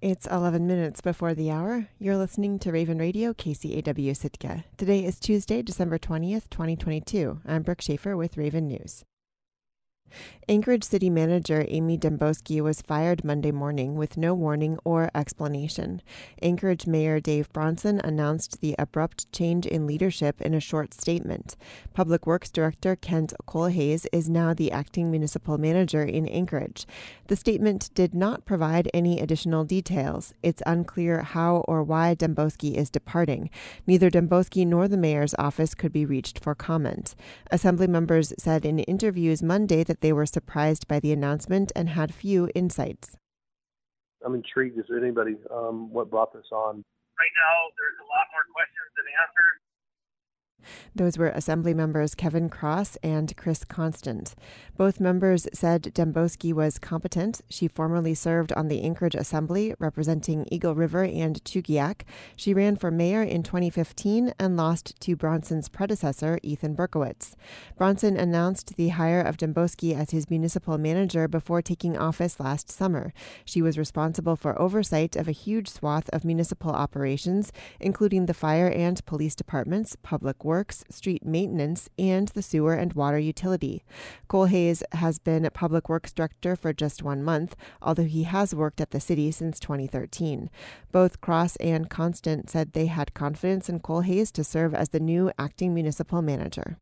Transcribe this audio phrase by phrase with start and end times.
[0.00, 1.88] It's 11 minutes before the hour.
[1.98, 4.64] You're listening to Raven Radio, KCAW Sitka.
[4.76, 7.40] Today is Tuesday, December 20th, 2022.
[7.44, 9.04] I'm Brooke Schaefer with Raven News.
[10.48, 16.00] Anchorage City Manager Amy Demboski was fired Monday morning with no warning or explanation.
[16.40, 21.56] Anchorage Mayor Dave Bronson announced the abrupt change in leadership in a short statement.
[21.92, 26.86] Public Works Director Kent Kohlhase is now the acting municipal manager in Anchorage.
[27.26, 30.32] The statement did not provide any additional details.
[30.42, 33.50] It's unclear how or why Demboski is departing.
[33.86, 37.14] Neither Demboski nor the mayor's office could be reached for comment.
[37.50, 42.14] Assembly members said in interviews Monday that they were surprised by the announcement and had
[42.14, 43.16] few insights.
[44.24, 46.82] I'm intrigued as anybody um, what brought this on.
[47.18, 49.58] Right now, there's a lot more questions than answers.
[50.94, 54.34] Those were Assembly members Kevin Cross and Chris Constant.
[54.76, 57.40] Both members said Demboski was competent.
[57.48, 62.02] She formerly served on the Anchorage Assembly representing Eagle River and Chugiak.
[62.36, 67.34] She ran for mayor in 2015 and lost to Bronson's predecessor, Ethan Berkowitz.
[67.76, 73.12] Bronson announced the hire of Demboski as his municipal manager before taking office last summer.
[73.44, 78.68] She was responsible for oversight of a huge swath of municipal operations, including the fire
[78.68, 83.84] and police departments, public works, Works, street maintenance, and the sewer and water utility.
[84.28, 88.90] Kohlhase has been Public Works Director for just one month, although he has worked at
[88.90, 90.50] the city since 2013.
[90.90, 95.30] Both Cross and Constant said they had confidence in Kohlhase to serve as the new
[95.38, 96.78] acting municipal manager.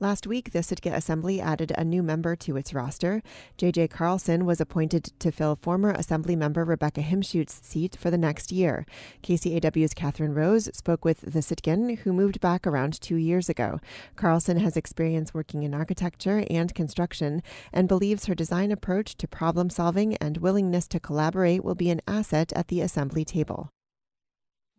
[0.00, 3.22] Last week, the Sitka Assembly added a new member to its roster.
[3.56, 3.88] J.J.
[3.88, 8.86] Carlson was appointed to fill former Assembly member Rebecca Himschoot's seat for the next year.
[9.22, 13.80] KCAW's Catherine Rose spoke with the Sitkan, who moved back around two years ago.
[14.16, 17.42] Carlson has experience working in architecture and construction
[17.72, 22.00] and believes her design approach to problem solving and willingness to collaborate will be an
[22.06, 23.70] asset at the Assembly table.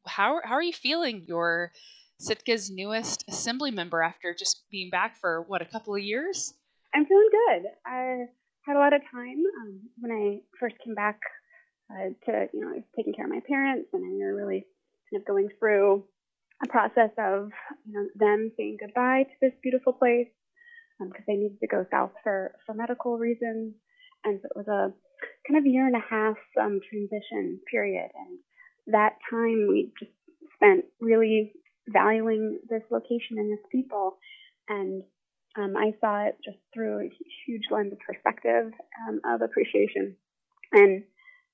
[0.06, 1.72] How, how are you feeling your
[2.22, 6.53] Sitka's newest assembly member after just being back for what a couple of years.
[6.94, 7.64] I'm feeling good.
[7.86, 8.26] I
[8.66, 11.20] had a lot of time um, when I first came back
[11.92, 14.66] uh, to you know I was taking care of my parents and we were really
[15.12, 16.06] kind of going through
[16.64, 17.50] a process of
[17.86, 20.28] you know them saying goodbye to this beautiful place
[21.00, 23.74] because um, they needed to go south for for medical reasons
[24.24, 24.94] and so it was a
[25.48, 28.40] kind of year and a half um, transition period and
[28.88, 30.12] that time we just
[30.56, 31.52] spent really
[31.88, 34.18] valuing this location and this people.
[34.68, 35.03] And
[35.57, 37.09] um, I saw it just through a
[37.46, 38.72] huge lens of perspective
[39.07, 40.16] um, of appreciation.
[40.72, 41.03] And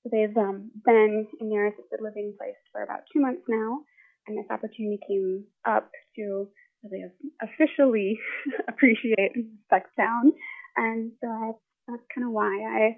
[0.03, 3.81] so they've um, been in their assisted living place for about two months now,
[4.27, 6.47] and this opportunity came up to
[6.83, 7.05] really
[7.41, 8.19] officially
[8.67, 9.33] appreciate
[9.97, 10.33] town.
[10.75, 12.97] And so that's, that's kind of why I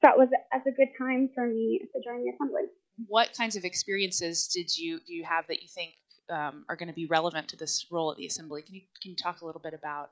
[0.00, 2.62] thought was as a good time for me to join the assembly.
[3.06, 5.94] What kinds of experiences did you do you have that you think
[6.30, 8.62] um, are going to be relevant to this role at the assembly.
[8.62, 10.10] Can you can you talk a little bit about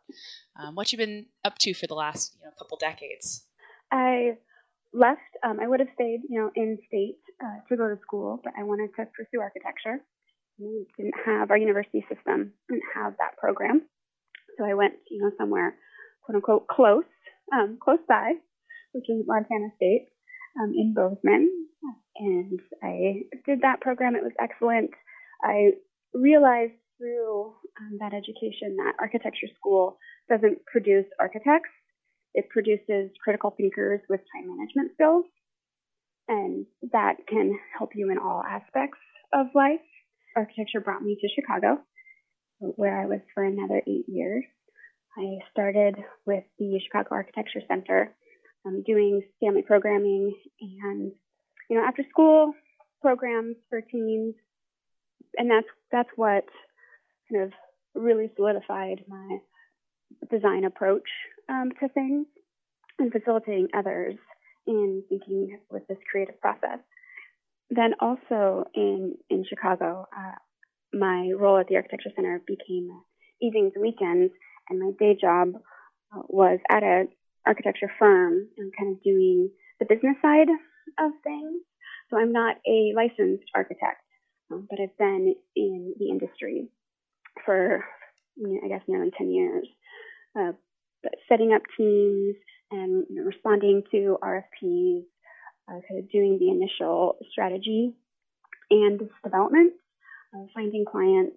[0.59, 3.45] um, what you've been up to for the last you know couple decades?
[3.93, 4.37] I
[4.93, 5.21] left.
[5.45, 8.53] Um, I would have stayed, you know, in state uh, to go to school, but
[8.59, 10.03] I wanted to pursue architecture.
[10.59, 13.83] We didn't have our university system didn't have that program,
[14.59, 15.77] so I went, you know, somewhere
[16.23, 17.05] quote unquote close,
[17.53, 18.33] um, close by,
[18.93, 20.09] which is Montana State
[20.61, 21.49] um, in Bozeman,
[22.17, 24.17] and I did that program.
[24.17, 24.91] It was excellent.
[25.43, 25.71] I
[26.21, 29.99] realized through um, that education that architecture school
[30.29, 31.71] doesn't produce architects,
[32.35, 35.25] it produces critical thinkers with time management skills.
[36.29, 38.99] And that can help you in all aspects
[39.33, 39.81] of life.
[40.37, 41.79] Architecture brought me to Chicago,
[42.59, 44.45] where I was for another eight years.
[45.17, 45.97] I started
[46.27, 48.15] with the Chicago Architecture Center,
[48.67, 51.13] um, doing family programming and,
[51.71, 52.53] you know, after school
[53.01, 54.35] programs for teens
[55.37, 56.45] and that's that's what
[57.31, 57.53] kind of
[57.95, 59.39] really solidified my
[60.31, 61.09] design approach
[61.49, 62.27] um, to things
[62.99, 64.15] and facilitating others
[64.67, 66.79] in thinking with this creative process.
[67.71, 70.39] Then also in in Chicago, uh,
[70.93, 72.91] my role at the Architecture Center became
[73.41, 74.33] evenings and weekends,
[74.69, 75.55] and my day job
[76.15, 77.05] uh, was at a
[77.47, 79.51] architecture firm and kind of doing
[79.81, 80.49] the business side
[80.99, 81.63] of things.
[82.11, 84.03] So I'm not a licensed architect
[84.51, 86.69] um, but I've been in the industry
[87.45, 87.85] for,
[88.39, 89.69] I guess, nearly 10 years.
[90.39, 90.53] Uh,
[91.29, 92.37] setting up teams
[92.71, 95.03] and you know, responding to RFPs,
[95.69, 97.95] uh, kind of doing the initial strategy
[98.71, 99.73] and development,
[100.35, 101.37] uh, finding clients,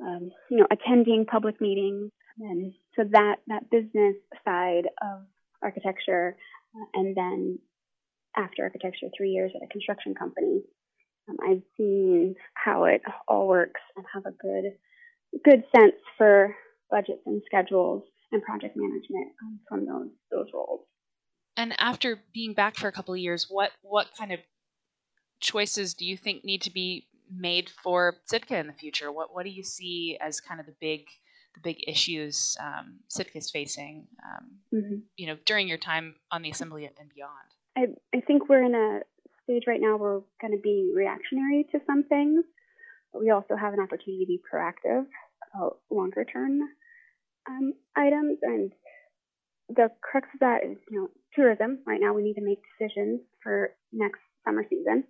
[0.00, 4.14] um, you know, attending public meetings, and so that that business
[4.44, 5.22] side of
[5.62, 6.36] architecture,
[6.76, 7.58] uh, and then
[8.36, 10.62] after architecture, three years at a construction company.
[11.28, 14.72] Um, I've seen how it all works and have a good
[15.44, 16.54] good sense for
[16.90, 18.02] budgets and schedules
[18.32, 20.80] and project management um, from those those roles.
[21.56, 24.40] And after being back for a couple of years, what what kind of
[25.40, 29.10] choices do you think need to be made for Sitka in the future?
[29.10, 31.06] What what do you see as kind of the big
[31.54, 34.06] the big issues um, Sitka is facing?
[34.24, 34.96] Um, mm-hmm.
[35.16, 37.32] You know, during your time on the assembly and beyond.
[37.76, 39.00] I I think we're in a
[39.46, 42.44] stage right now we're going to be reactionary to some things,
[43.12, 45.06] but we also have an opportunity to be proactive
[45.54, 46.60] about longer term
[47.48, 48.38] um, items.
[48.42, 48.72] And
[49.68, 51.80] the crux of that is, you know, tourism.
[51.86, 55.04] Right now, we need to make decisions for next summer season.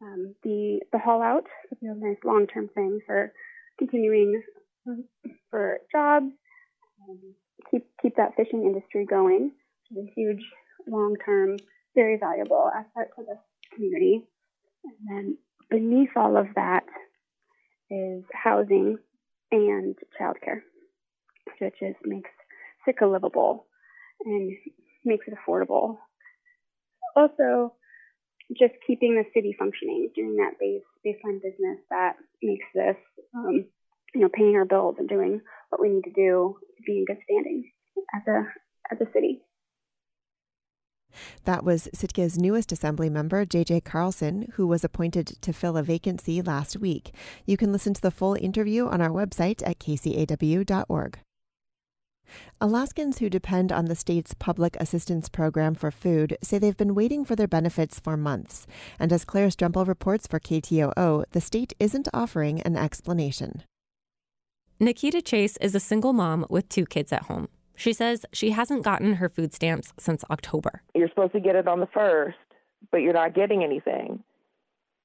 [0.00, 3.32] Um, the the haul out is a nice long term thing for
[3.78, 4.42] continuing
[4.86, 5.04] um,
[5.50, 6.32] for jobs,
[7.70, 9.52] keep keep that fishing industry going.
[9.90, 10.42] It's a huge
[10.86, 11.56] long term,
[11.98, 13.36] very valuable asset to the
[13.74, 14.24] community.
[14.84, 16.84] And then beneath all of that
[17.90, 18.98] is housing
[19.50, 20.60] and childcare,
[21.60, 22.30] which just makes
[22.84, 23.66] Sitka livable
[24.24, 24.52] and
[25.04, 25.96] makes it affordable.
[27.16, 27.74] Also,
[28.56, 32.96] just keeping the city functioning, doing that base baseline business that makes this,
[33.34, 33.64] um,
[34.14, 35.40] you know, paying our bills and doing
[35.70, 37.70] what we need to do to be in good standing
[38.14, 38.46] as a
[38.92, 39.42] as a city.
[41.44, 46.42] That was Sitka's newest assembly member, JJ Carlson, who was appointed to fill a vacancy
[46.42, 47.14] last week.
[47.46, 51.18] You can listen to the full interview on our website at kcaw.org.
[52.60, 57.24] Alaskans who depend on the state's public assistance program for food say they've been waiting
[57.24, 58.66] for their benefits for months.
[58.98, 63.62] And as Claire Stremple reports for KTOO, the state isn't offering an explanation.
[64.80, 67.48] Nikita Chase is a single mom with two kids at home.
[67.78, 70.82] She says she hasn't gotten her food stamps since October.
[70.96, 72.36] You're supposed to get it on the first,
[72.90, 74.24] but you're not getting anything.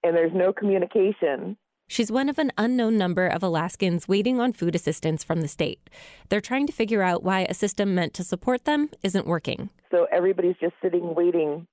[0.04, 1.56] And there's no communication.
[1.88, 5.88] She's one of an unknown number of Alaskans waiting on food assistance from the state.
[6.30, 9.70] They're trying to figure out why a system meant to support them isn't working.
[9.92, 11.68] So everybody's just sitting waiting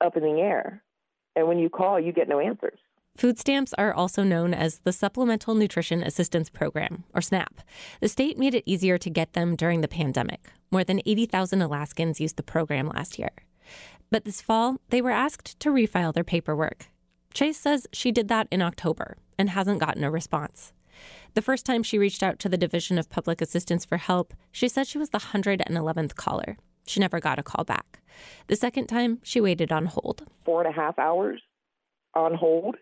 [0.00, 0.82] up in the air.
[1.36, 2.80] And when you call, you get no answers.
[3.16, 7.60] Food stamps are also known as the Supplemental Nutrition Assistance Program, or SNAP.
[8.00, 10.48] The state made it easier to get them during the pandemic.
[10.70, 13.30] More than 80,000 Alaskans used the program last year.
[14.10, 16.86] But this fall, they were asked to refile their paperwork.
[17.34, 20.72] Chase says she did that in October and hasn't gotten a response.
[21.34, 24.68] The first time she reached out to the Division of Public Assistance for help, she
[24.68, 26.56] said she was the 111th caller.
[26.86, 28.00] She never got a call back.
[28.48, 30.24] The second time, she waited on hold.
[30.44, 31.40] Four and a half hours
[32.14, 32.76] on hold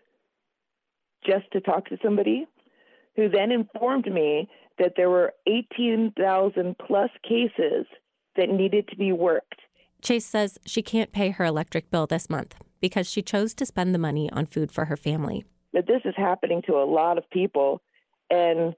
[1.25, 2.47] just to talk to somebody
[3.15, 7.85] who then informed me that there were 18,000 plus cases
[8.35, 9.59] that needed to be worked.
[10.01, 13.93] Chase says she can't pay her electric bill this month because she chose to spend
[13.93, 15.43] the money on food for her family.
[15.73, 17.81] That this is happening to a lot of people
[18.29, 18.73] and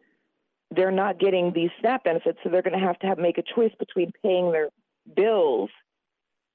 [0.76, 3.44] they're not getting these SNAP benefits, so they're going to have to have, make a
[3.44, 4.70] choice between paying their
[5.16, 5.70] bills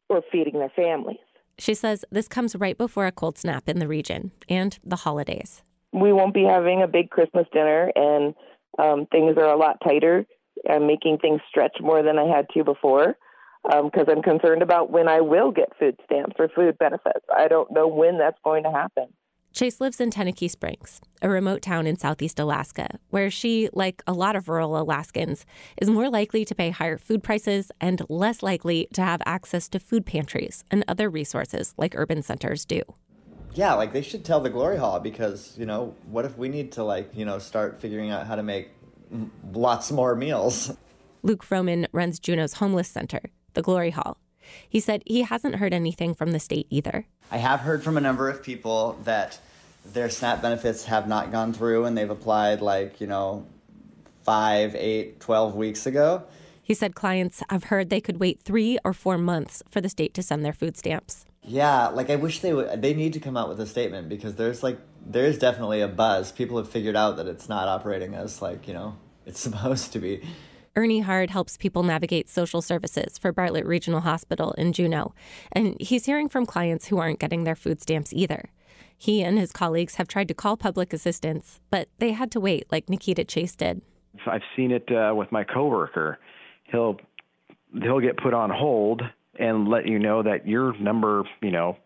[0.08, 1.18] or feeding their families.
[1.58, 5.62] She says this comes right before a cold snap in the region and the holidays
[5.96, 8.34] we won't be having a big Christmas dinner, and
[8.78, 10.26] um, things are a lot tighter.
[10.68, 13.16] I'm making things stretch more than I had to before
[13.64, 17.24] because um, I'm concerned about when I will get food stamps or food benefits.
[17.34, 19.06] I don't know when that's going to happen.
[19.52, 24.12] Chase lives in Tenakee Springs, a remote town in southeast Alaska, where she, like a
[24.12, 25.46] lot of rural Alaskans,
[25.80, 29.80] is more likely to pay higher food prices and less likely to have access to
[29.80, 32.82] food pantries and other resources like urban centers do
[33.56, 36.72] yeah, like they should tell the Glory Hall because you know what if we need
[36.72, 38.70] to like you know start figuring out how to make
[39.52, 40.72] lots more meals.
[41.22, 43.20] Luke Froman runs Juneau's homeless center,
[43.54, 44.18] the Glory Hall.
[44.68, 47.06] He said he hasn't heard anything from the state either.
[47.30, 49.40] I have heard from a number of people that
[49.84, 53.46] their SNAP benefits have not gone through and they've applied like, you know,
[54.22, 56.24] five, eight, 12 weeks ago.
[56.62, 60.14] He said clients have heard they could wait three or four months for the state
[60.14, 61.24] to send their food stamps.
[61.46, 62.82] Yeah, like I wish they would.
[62.82, 66.32] They need to come out with a statement because there's like there's definitely a buzz.
[66.32, 69.98] People have figured out that it's not operating as like you know it's supposed to
[69.98, 70.22] be.
[70.74, 75.14] Ernie Hart helps people navigate social services for Bartlett Regional Hospital in Juneau,
[75.52, 78.50] and he's hearing from clients who aren't getting their food stamps either.
[78.98, 82.66] He and his colleagues have tried to call public assistance, but they had to wait,
[82.70, 83.82] like Nikita Chase did.
[84.26, 86.18] I've seen it uh, with my coworker.
[86.64, 86.96] He'll
[87.82, 89.02] he'll get put on hold
[89.38, 91.76] and let you know that you're number, you know,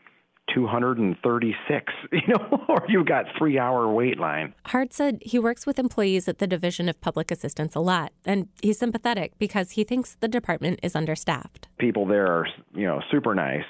[0.55, 4.55] 236, you know, or you've got three hour wait line.
[4.67, 8.49] Hart said he works with employees at the Division of Public Assistance a lot, and
[8.63, 11.69] he's sympathetic because he thinks the department is understaffed.
[11.79, 13.65] People there are, you know, super nice,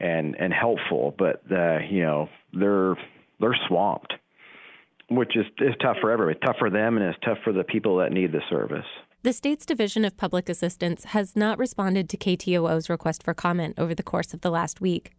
[0.00, 2.94] and and helpful, but uh, you know they're
[3.40, 4.14] they're swamped,
[5.10, 6.38] which is is tough for everybody.
[6.44, 8.86] Tough for them, and it's tough for the people that need the service.
[9.26, 13.92] The state's Division of Public Assistance has not responded to KTOO's request for comment over
[13.92, 15.16] the course of the last week.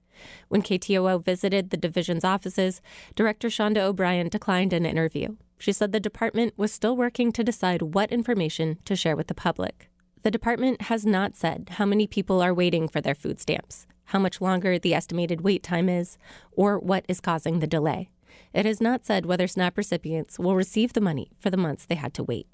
[0.48, 2.82] When KTOO visited the division's offices,
[3.18, 5.36] Director Shonda O'Brien declined an interview.
[5.60, 9.36] She said the department was still working to decide what information to share with the
[9.36, 9.90] public.
[10.22, 14.20] The department has not said how many people are waiting for their food stamps, how
[14.20, 16.18] much longer the estimated wait time is,
[16.54, 18.10] or what is causing the delay.
[18.54, 21.96] It has not said whether SNAP recipients will receive the money for the months they
[21.96, 22.48] had to wait.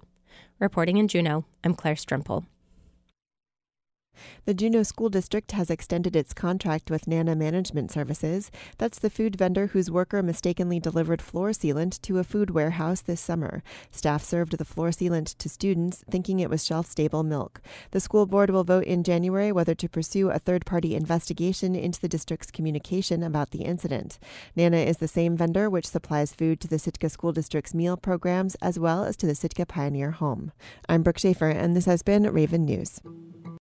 [0.59, 2.45] Reporting in Juneau, I'm Claire Stremple.
[4.46, 8.51] The Juneau School District has extended its contract with Nana Management Services.
[8.77, 13.22] That's the food vendor whose worker mistakenly delivered floor sealant to a food warehouse this
[13.22, 13.63] summer.
[13.91, 17.62] Staff served the floor sealant to students, thinking it was shelf stable milk.
[17.91, 22.00] The school board will vote in January whether to pursue a third party investigation into
[22.00, 24.20] the district's communication about the incident.
[24.55, 28.55] Nana is the same vendor which supplies food to the Sitka School District's meal programs
[28.55, 30.51] as well as to the Sitka Pioneer Home.
[30.89, 33.01] I'm Brooke Schaefer, and this has been Raven News.